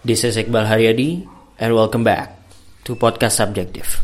[0.00, 1.28] This is Iqbal Haryadi,
[1.60, 2.32] and welcome back
[2.88, 4.00] to Podcast Subjective.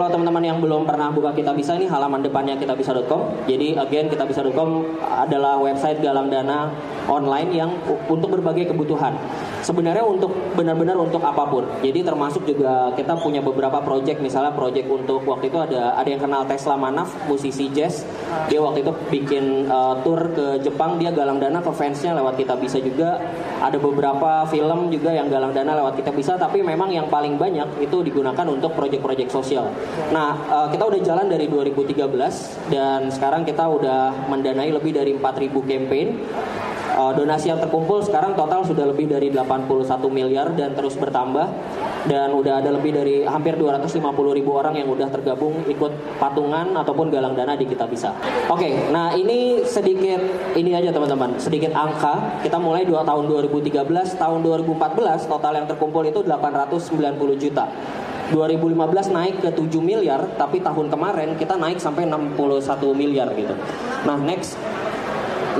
[0.00, 3.44] Kalau teman-teman yang belum pernah buka kita bisa ini halaman depannya kitabisa.com.
[3.44, 6.72] Jadi again kitabisa.com adalah website galang dana
[7.04, 7.76] online yang
[8.08, 9.12] untuk berbagai kebutuhan.
[9.60, 11.68] Sebenarnya untuk benar-benar untuk apa pun.
[11.84, 16.24] Jadi termasuk juga kita punya beberapa project misalnya project untuk waktu itu ada ada yang
[16.24, 18.08] kenal Tesla Manaf, musisi jazz.
[18.48, 22.56] Dia waktu itu bikin uh, tour ke Jepang, dia galang dana ke fansnya lewat kita
[22.56, 23.20] bisa juga.
[23.60, 27.84] Ada beberapa film juga yang galang dana lewat kita bisa, tapi memang yang paling banyak
[27.84, 29.68] itu digunakan untuk project-project sosial.
[30.10, 35.52] Nah, uh, kita udah jalan dari 2013 dan sekarang kita udah mendanai lebih dari 4.000
[35.66, 36.08] campaign.
[36.90, 39.64] Uh, donasi yang terkumpul sekarang total sudah lebih dari 81
[40.10, 41.48] miliar dan terus bertambah
[42.04, 44.04] dan udah ada lebih dari hampir 250
[44.36, 48.12] ribu orang yang udah tergabung ikut patungan ataupun galang dana di kita bisa.
[48.48, 50.20] Oke, nah ini sedikit
[50.58, 52.42] ini aja teman-teman, sedikit angka.
[52.44, 57.64] Kita mulai dua tahun 2013, tahun 2014 total yang terkumpul itu 890 juta.
[58.30, 62.38] 2015 naik ke 7 miliar, tapi tahun kemarin kita naik sampai 61
[62.94, 63.54] miliar gitu.
[64.06, 64.54] Nah, next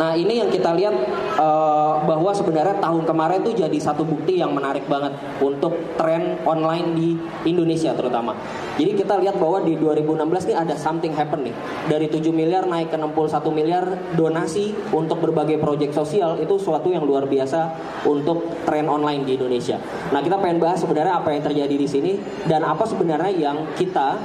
[0.01, 0.95] Nah ini yang kita lihat
[1.41, 6.93] eh, bahwa sebenarnya tahun kemarin tuh jadi satu bukti yang menarik banget untuk tren online
[6.93, 7.17] di
[7.49, 8.37] Indonesia terutama.
[8.77, 11.55] Jadi kita lihat bahwa di 2016 nih ada something happen nih.
[11.89, 17.05] Dari 7 miliar naik ke 61 miliar donasi untuk berbagai proyek sosial itu suatu yang
[17.09, 17.73] luar biasa
[18.05, 19.81] untuk tren online di Indonesia.
[20.13, 22.13] Nah kita pengen bahas sebenarnya apa yang terjadi di sini
[22.45, 24.21] dan apa sebenarnya yang kita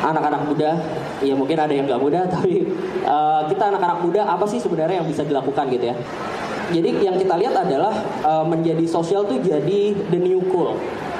[0.00, 0.70] anak-anak muda
[1.20, 2.64] ya mungkin ada yang nggak muda tapi
[3.04, 5.96] uh, kita anak-anak muda apa sih sebenarnya yang bisa dilakukan gitu ya
[6.70, 10.78] jadi yang kita lihat adalah uh, menjadi sosial tuh jadi the new cool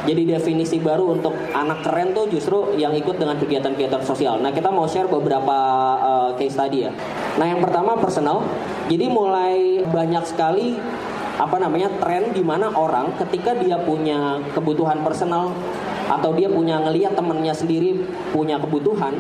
[0.09, 4.41] jadi definisi baru untuk anak keren tuh justru yang ikut dengan kegiatan-kegiatan sosial.
[4.41, 5.56] Nah kita mau share beberapa
[6.00, 6.93] uh, case tadi ya.
[7.37, 8.41] Nah yang pertama personal.
[8.88, 10.81] Jadi mulai banyak sekali
[11.37, 15.53] apa namanya tren di mana orang ketika dia punya kebutuhan personal
[16.10, 18.03] atau dia punya ngeliat temennya sendiri
[18.34, 19.15] punya kebutuhan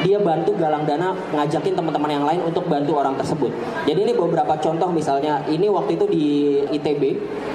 [0.00, 3.52] dia bantu galang dana ngajakin teman-teman yang lain untuk bantu orang tersebut.
[3.84, 6.24] Jadi ini beberapa contoh misalnya ini waktu itu di
[6.72, 7.02] ITB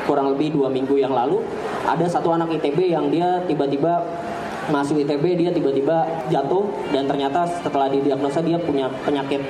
[0.05, 1.41] kurang lebih dua minggu yang lalu
[1.89, 3.97] ada satu anak ITB yang dia tiba-tiba
[4.69, 9.41] masuk ITB dia tiba-tiba jatuh dan ternyata setelah didiagnosa dia punya penyakit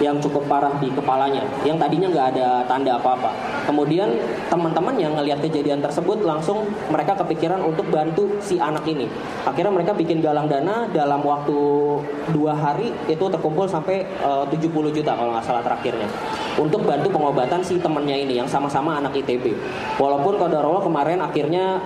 [0.00, 3.30] yang cukup parah di kepalanya yang tadinya nggak ada tanda apa-apa.
[3.68, 4.10] Kemudian
[4.50, 9.06] teman-teman yang ngelihat kejadian tersebut langsung mereka kepikiran untuk bantu si anak ini.
[9.46, 11.58] Akhirnya mereka bikin galang dana dalam waktu
[12.34, 16.08] dua hari itu terkumpul sampai eh, 70 juta kalau nggak salah terakhirnya
[16.58, 19.54] untuk bantu pengobatan si temannya ini yang sama-sama anak ITB.
[19.96, 21.80] Walaupun kodarullah kemarin akhirnya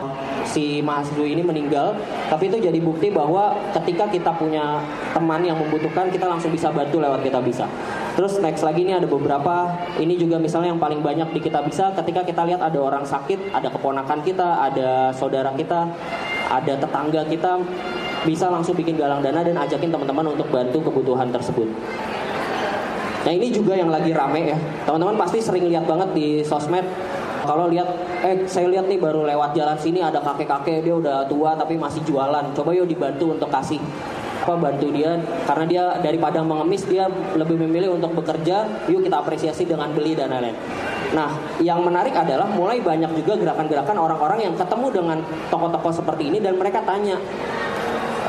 [0.46, 1.98] si mahasiswa ini meninggal,
[2.30, 4.80] tapi itu jadi bukti bahwa ketika kita punya
[5.12, 7.66] teman yang membutuhkan, kita langsung bisa bantu lewat kita bisa.
[8.16, 9.68] Terus next lagi ini ada beberapa,
[10.00, 13.52] ini juga misalnya yang paling banyak di kita bisa ketika kita lihat ada orang sakit,
[13.52, 15.90] ada keponakan kita, ada saudara kita,
[16.48, 17.60] ada tetangga kita,
[18.24, 21.68] bisa langsung bikin galang dana dan ajakin teman-teman untuk bantu kebutuhan tersebut.
[23.26, 24.58] Nah ini juga yang lagi rame ya.
[24.86, 26.86] Teman-teman pasti sering lihat banget di sosmed.
[27.42, 27.86] Kalau lihat,
[28.24, 32.00] eh saya lihat nih baru lewat jalan sini ada kakek-kakek dia udah tua tapi masih
[32.06, 32.52] jualan.
[32.56, 33.80] Coba yuk dibantu untuk kasih
[34.36, 38.86] apa bantu dia karena dia daripada mengemis dia lebih memilih untuk bekerja.
[38.88, 40.56] Yuk kita apresiasi dengan beli dan lain-lain.
[41.14, 41.30] Nah,
[41.62, 46.58] yang menarik adalah mulai banyak juga gerakan-gerakan orang-orang yang ketemu dengan tokoh-tokoh seperti ini dan
[46.58, 47.14] mereka tanya,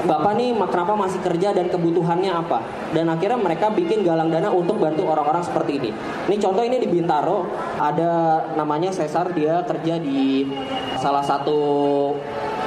[0.06, 2.62] Bapak nih kenapa masih kerja dan kebutuhannya apa?
[2.94, 5.90] Dan akhirnya mereka bikin galang dana untuk bantu orang-orang seperti ini.
[6.30, 7.50] Ini contoh ini di Bintaro
[7.82, 10.46] ada namanya Cesar dia kerja di
[11.02, 11.60] salah satu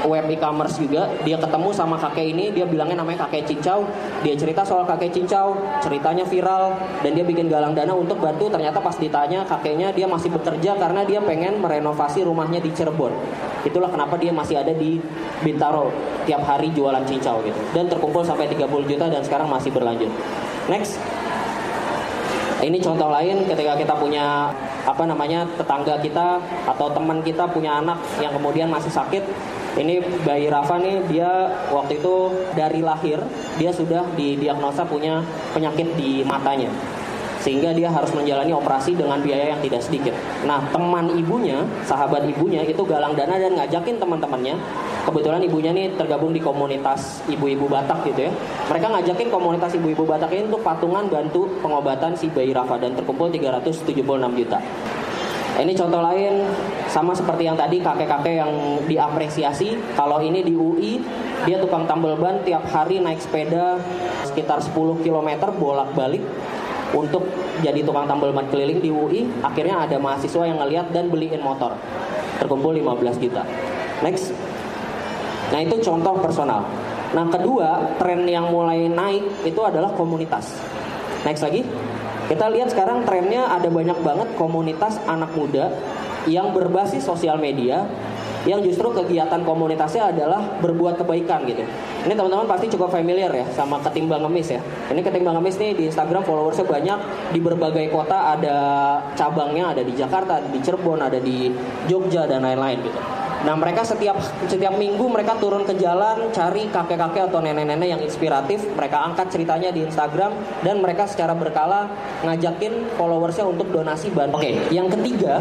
[0.07, 3.85] web e-commerce juga dia ketemu sama kakek ini dia bilangnya namanya kakek cincau
[4.25, 6.73] dia cerita soal kakek cincau ceritanya viral
[7.05, 11.05] dan dia bikin galang dana untuk bantu ternyata pas ditanya kakeknya dia masih bekerja karena
[11.05, 13.12] dia pengen merenovasi rumahnya di Cirebon
[13.67, 15.03] itulah kenapa dia masih ada di
[15.40, 15.92] Bintaro
[16.28, 17.60] tiap hari jualan cincau gitu.
[17.72, 20.10] Dan terkumpul sampai 30 juta dan sekarang masih berlanjut.
[20.69, 21.00] Next.
[22.60, 24.52] Ini contoh lain ketika kita punya
[24.84, 26.37] apa namanya tetangga kita
[26.69, 29.25] atau teman kita punya anak yang kemudian masih sakit.
[29.81, 31.31] Ini bayi Rafa nih dia
[31.72, 32.14] waktu itu
[32.52, 33.22] dari lahir
[33.56, 35.25] dia sudah didiagnosa punya
[35.56, 36.69] penyakit di matanya
[37.40, 40.14] sehingga dia harus menjalani operasi dengan biaya yang tidak sedikit.
[40.44, 44.54] Nah, teman ibunya, sahabat ibunya itu galang dana dan ngajakin teman-temannya.
[45.08, 48.32] Kebetulan ibunya nih tergabung di komunitas ibu-ibu Batak gitu ya.
[48.69, 53.32] Mereka ngajakin komunitas ibu-ibu Batak ini untuk patungan bantu pengobatan si bayi Rafa dan terkumpul
[53.32, 53.96] 376
[54.37, 54.60] juta.
[55.60, 56.46] Ini contoh lain
[56.88, 58.52] sama seperti yang tadi kakek-kakek yang
[58.88, 59.76] diapresiasi.
[59.92, 60.96] Kalau ini di UI,
[61.44, 63.76] dia tukang tambal ban tiap hari naik sepeda
[64.25, 66.25] sekitar 10 km bolak-balik
[66.90, 67.26] untuk
[67.62, 69.20] jadi tukang tambal ban keliling di UI.
[69.42, 71.78] Akhirnya ada mahasiswa yang ngeliat dan beliin motor.
[72.42, 73.42] Terkumpul 15 juta.
[74.02, 74.34] Next.
[75.50, 76.66] Nah itu contoh personal.
[77.10, 80.58] Nah kedua tren yang mulai naik itu adalah komunitas.
[81.26, 81.66] Next lagi.
[82.31, 85.75] Kita lihat sekarang trennya ada banyak banget komunitas anak muda
[86.31, 87.90] yang berbasis sosial media
[88.48, 91.60] yang justru kegiatan komunitasnya adalah berbuat kebaikan gitu.
[92.08, 94.60] Ini teman-teman pasti cukup familiar ya sama ketimbang ngemis ya.
[94.88, 96.98] Ini ketimbang ngemis nih di Instagram followersnya banyak
[97.37, 98.56] di berbagai kota ada
[99.12, 101.52] cabangnya ada di Jakarta, ada di Cirebon, ada di
[101.84, 103.19] Jogja dan lain-lain gitu.
[103.40, 108.60] Nah mereka setiap setiap minggu mereka turun ke jalan cari kakek-kakek atau nenek-nenek yang inspiratif.
[108.76, 111.88] Mereka angkat ceritanya di Instagram dan mereka secara berkala
[112.20, 114.37] ngajakin followersnya untuk donasi bahan.
[114.37, 115.40] Oke, yang ketiga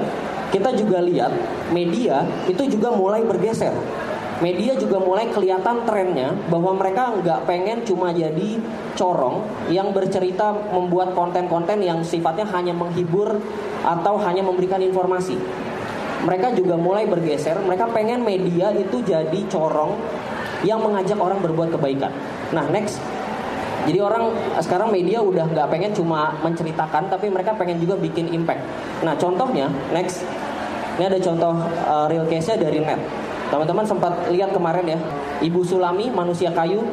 [0.55, 1.31] kita juga lihat
[1.75, 3.75] media itu juga mulai bergeser.
[4.39, 8.55] Media juga mulai kelihatan trennya bahwa mereka nggak pengen cuma jadi
[8.95, 13.35] corong yang bercerita membuat konten-konten yang sifatnya hanya menghibur
[13.83, 15.35] atau hanya memberikan informasi
[16.23, 17.55] mereka juga mulai bergeser.
[17.63, 19.95] Mereka pengen media itu jadi corong
[20.67, 22.11] yang mengajak orang berbuat kebaikan.
[22.51, 22.99] Nah, next.
[23.87, 28.59] Jadi orang sekarang media udah nggak pengen cuma menceritakan, tapi mereka pengen juga bikin impact.
[29.01, 30.21] Nah, contohnya, next.
[30.99, 31.55] Ini ada contoh
[31.87, 32.99] uh, real case-nya dari net.
[33.47, 34.99] Teman-teman sempat lihat kemarin ya,
[35.39, 36.83] Ibu Sulami, manusia kayu,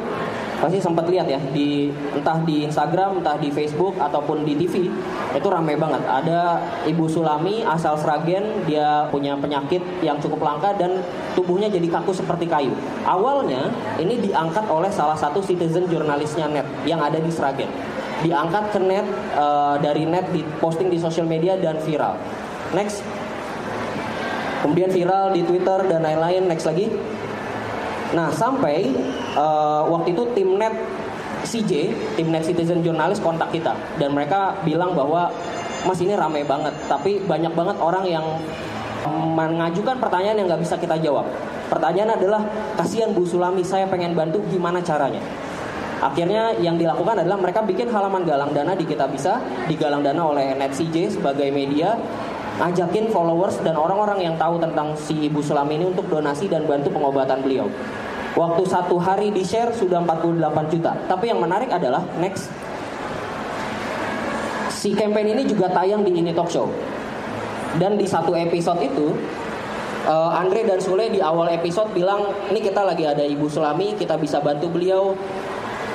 [0.57, 4.89] pasti sempat lihat ya di entah di Instagram, entah di Facebook ataupun di TV
[5.37, 6.01] itu ramai banget.
[6.09, 11.05] Ada Ibu Sulami asal Sragen, dia punya penyakit yang cukup langka dan
[11.37, 12.73] tubuhnya jadi kaku seperti kayu.
[13.05, 13.69] Awalnya
[14.01, 17.69] ini diangkat oleh salah satu citizen jurnalisnya net yang ada di Sragen.
[18.25, 19.05] Diangkat ke net
[19.37, 22.17] uh, dari net di posting di sosial media dan viral.
[22.73, 23.05] Next.
[24.65, 26.49] Kemudian viral di Twitter dan lain-lain.
[26.49, 26.91] Next lagi.
[28.15, 28.95] Nah, sampai
[29.35, 30.75] uh, waktu itu tim net
[31.43, 31.73] CJ,
[32.15, 35.31] tim net citizen jurnalis kontak kita dan mereka bilang bahwa
[35.87, 38.27] Mas ini ramai banget, tapi banyak banget orang yang
[39.07, 41.31] mengajukan pertanyaan yang nggak bisa kita jawab.
[41.71, 42.43] Pertanyaan adalah
[42.75, 45.23] kasihan Bu Sulami, saya pengen bantu, gimana caranya?
[46.03, 50.53] Akhirnya yang dilakukan adalah mereka bikin halaman galang dana di kita bisa digalang dana oleh
[50.53, 51.97] Net CJ sebagai media
[52.57, 56.89] ngajakin followers dan orang-orang yang tahu tentang si Ibu Sulami ini untuk donasi dan bantu
[56.89, 57.69] pengobatan beliau.
[58.37, 60.93] Waktu satu hari di share sudah 48 juta.
[61.09, 62.53] Tapi yang menarik adalah next
[64.73, 66.69] si campaign ini juga tayang di ini talk show.
[67.77, 69.13] Dan di satu episode itu
[70.09, 74.17] uh, Andre dan Sule di awal episode bilang ini kita lagi ada Ibu Sulami, kita
[74.17, 75.13] bisa bantu beliau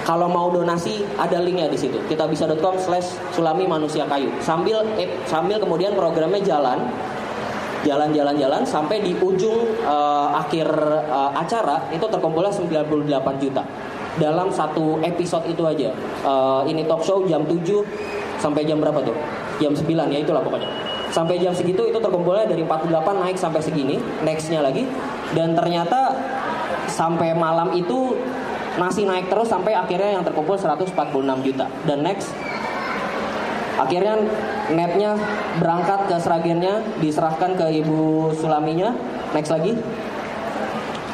[0.01, 1.98] kalau mau donasi ada linknya di situ.
[2.09, 4.33] Kita bisa.com slash sulami manusia kayu.
[4.42, 6.89] Sambil eh, sambil kemudian programnya jalan,
[7.86, 10.68] jalan-jalan-jalan sampai di ujung uh, akhir
[11.09, 13.63] uh, acara itu terkumpulnya 98 juta
[14.18, 15.89] dalam satu episode itu aja.
[16.25, 17.62] Uh, ini talk show jam 7
[18.42, 19.15] sampai jam berapa tuh?
[19.62, 20.69] Jam 9 ya itulah pokoknya.
[21.12, 22.88] Sampai jam segitu itu terkumpulnya dari 48
[23.19, 24.88] naik sampai segini, nextnya lagi.
[25.36, 26.15] Dan ternyata
[26.88, 28.15] sampai malam itu
[28.79, 30.95] masih naik terus sampai akhirnya yang terkumpul 146
[31.44, 31.68] juta.
[31.83, 32.31] Dan next
[33.81, 34.15] akhirnya
[34.71, 35.18] netnya
[35.57, 38.94] berangkat ke seragennya diserahkan ke ibu sulaminya
[39.33, 39.73] next lagi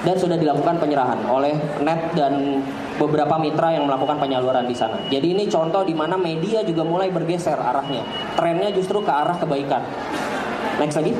[0.03, 2.61] dan sudah dilakukan penyerahan oleh net dan
[3.01, 4.97] beberapa mitra yang melakukan penyaluran di sana.
[5.09, 8.05] Jadi ini contoh di mana media juga mulai bergeser arahnya.
[8.37, 9.81] Trennya justru ke arah kebaikan.
[10.77, 11.13] Next lagi.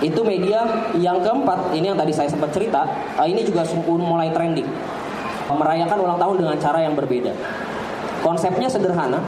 [0.00, 0.64] Itu media
[0.96, 2.88] yang keempat, ini yang tadi saya sempat cerita,
[3.20, 4.64] eh, ini juga mulai trending
[5.56, 7.32] merayakan ulang tahun dengan cara yang berbeda.
[8.20, 9.22] Konsepnya sederhana.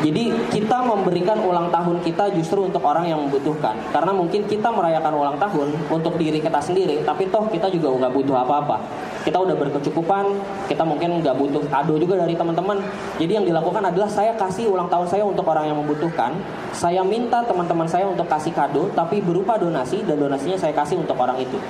[0.00, 3.76] Jadi kita memberikan ulang tahun kita justru untuk orang yang membutuhkan.
[3.92, 8.12] Karena mungkin kita merayakan ulang tahun untuk diri kita sendiri, tapi toh kita juga nggak
[8.16, 8.80] butuh apa-apa.
[9.28, 10.24] Kita udah berkecukupan,
[10.72, 12.80] kita mungkin nggak butuh kado juga dari teman-teman.
[13.20, 16.32] Jadi yang dilakukan adalah saya kasih ulang tahun saya untuk orang yang membutuhkan.
[16.72, 21.20] Saya minta teman-teman saya untuk kasih kado, tapi berupa donasi dan donasinya saya kasih untuk
[21.20, 21.60] orang itu.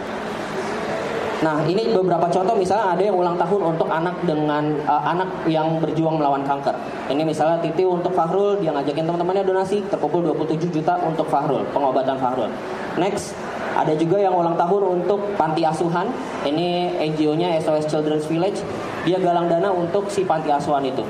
[1.41, 5.81] Nah, ini beberapa contoh misalnya ada yang ulang tahun untuk anak dengan uh, anak yang
[5.81, 6.77] berjuang melawan kanker.
[7.09, 12.21] Ini misalnya Titi untuk Fahrul, dia ngajakin teman-temannya donasi, terkumpul 27 juta untuk Fahrul, pengobatan
[12.21, 12.53] Fahrul.
[13.01, 13.33] Next,
[13.73, 16.13] ada juga yang ulang tahun untuk panti asuhan.
[16.45, 18.61] Ini NGO-nya SOS Children's Village.
[19.09, 21.01] Dia galang dana untuk si panti asuhan itu.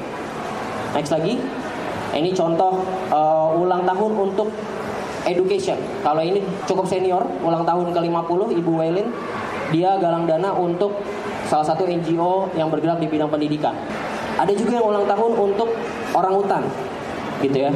[0.94, 1.42] Next lagi,
[2.14, 4.54] ini contoh uh, ulang tahun untuk
[5.26, 5.78] education.
[6.06, 6.38] Kalau ini
[6.70, 9.10] cukup senior, ulang tahun ke-50 Ibu Wailin
[9.70, 10.98] dia galang dana untuk
[11.46, 13.74] salah satu NGO yang bergerak di bidang pendidikan.
[14.38, 15.68] Ada juga yang ulang tahun untuk
[16.14, 16.62] orang hutan,
[17.42, 17.72] gitu ya.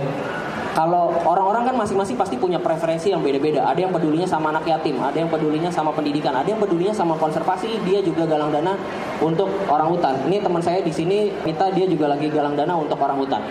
[0.75, 3.63] kalau orang-orang kan masing-masing pasti punya preferensi yang beda-beda.
[3.63, 7.15] Ada yang pedulinya sama anak yatim, ada yang pedulinya sama pendidikan, ada yang pedulinya sama
[7.15, 7.79] konservasi.
[7.87, 8.75] Dia juga galang dana
[9.23, 10.27] untuk orang hutan.
[10.27, 13.43] Ini teman saya di sini, kita dia juga lagi galang dana untuk orang hutan.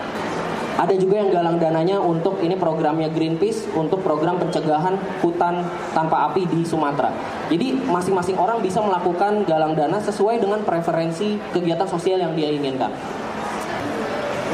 [0.74, 5.62] Ada juga yang galang dananya untuk ini programnya Greenpeace untuk program pencegahan hutan
[5.94, 7.14] tanpa api di Sumatera.
[7.54, 12.90] Jadi masing-masing orang bisa melakukan galang dana sesuai dengan preferensi kegiatan sosial yang dia inginkan.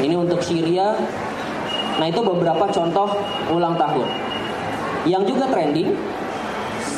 [0.04, 0.92] Ini untuk Syria.
[1.96, 3.16] Nah itu beberapa contoh
[3.52, 4.08] ulang tahun.
[5.08, 5.96] Yang juga trending,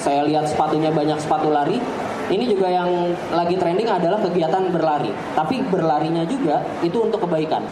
[0.03, 1.79] saya lihat sepatunya banyak sepatu lari.
[2.27, 2.91] Ini juga yang
[3.31, 5.15] lagi trending adalah kegiatan berlari.
[5.39, 7.63] Tapi berlarinya juga itu untuk kebaikan.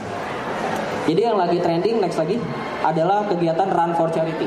[1.10, 2.38] Jadi yang lagi trending next lagi
[2.86, 4.46] adalah kegiatan Run for Charity.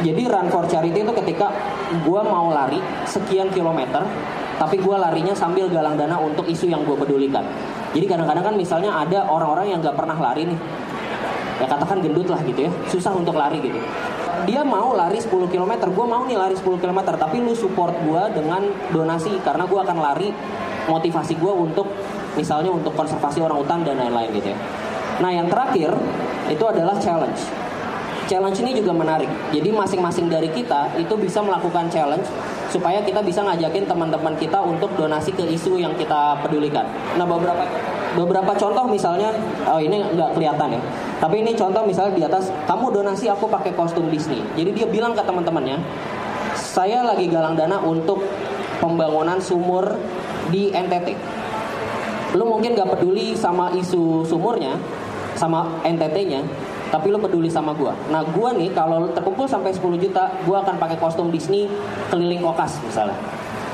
[0.00, 1.52] Jadi Run for Charity itu ketika
[2.00, 4.00] gue mau lari sekian kilometer,
[4.56, 7.44] tapi gue larinya sambil galang dana untuk isu yang gue pedulikan.
[7.92, 10.58] Jadi kadang-kadang kan misalnya ada orang-orang yang gak pernah lari nih,
[11.60, 13.76] ya katakan gendut lah gitu ya, susah untuk lari gitu.
[14.48, 18.22] Dia mau lari 10 km, gue mau nih lari 10 km, tapi lu support gue
[18.32, 18.64] dengan
[18.96, 20.32] donasi karena gue akan lari
[20.88, 21.84] motivasi gue untuk
[22.32, 24.58] misalnya untuk konservasi orang hutan dan lain-lain gitu ya.
[25.18, 25.90] Nah, yang terakhir
[26.48, 27.42] itu adalah challenge.
[28.28, 29.28] Challenge ini juga menarik.
[29.50, 32.28] Jadi masing-masing dari kita itu bisa melakukan challenge
[32.68, 36.84] supaya kita bisa ngajakin teman-teman kita untuk donasi ke isu yang kita pedulikan.
[37.16, 37.64] Nah, beberapa
[38.16, 39.32] beberapa contoh misalnya
[39.68, 40.80] oh ini nggak kelihatan ya.
[41.18, 44.44] Tapi ini contoh misalnya di atas kamu donasi aku pakai kostum Disney.
[44.54, 45.80] Jadi dia bilang ke teman-temannya,
[46.54, 48.22] saya lagi galang dana untuk
[48.78, 49.96] pembangunan sumur
[50.52, 51.16] di NTT.
[52.36, 54.76] Lu mungkin gak peduli sama isu sumurnya,
[55.38, 56.42] sama NTT-nya,
[56.90, 57.94] tapi lo peduli sama gue.
[58.10, 61.70] Nah gue nih kalau terkumpul sampai 10 juta, gue akan pakai kostum Disney
[62.10, 63.14] keliling kokas misalnya.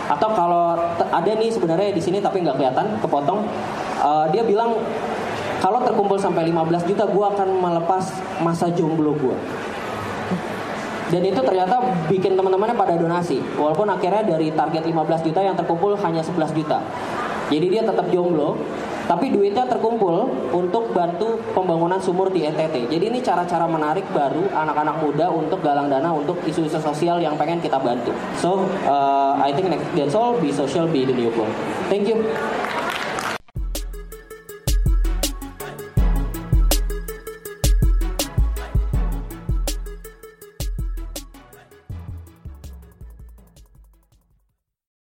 [0.04, 3.48] Atau kalau ada nih sebenarnya di sini tapi nggak kelihatan, kepotong.
[4.04, 4.76] Uh, dia bilang
[5.64, 8.04] kalau terkumpul sampai 15 juta, gue akan melepas
[8.44, 9.32] masa jomblo gue.
[11.08, 11.80] Dan itu ternyata
[12.12, 13.40] bikin teman-temannya pada donasi.
[13.56, 16.84] Walaupun akhirnya dari target 15 juta yang terkumpul hanya 11 juta.
[17.48, 18.60] Jadi dia tetap jomblo,
[19.04, 22.88] tapi duitnya terkumpul untuk bantu pembangunan sumur di NTT.
[22.88, 27.60] Jadi ini cara-cara menarik baru anak-anak muda untuk galang dana untuk isu-isu sosial yang pengen
[27.60, 28.16] kita bantu.
[28.40, 30.36] So, uh, I think that's all.
[30.40, 31.48] Be social, be the new goal.
[31.92, 32.24] Thank you.